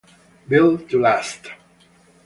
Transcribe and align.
Built 0.49 0.89
to 0.89 0.97
Last 0.99 1.45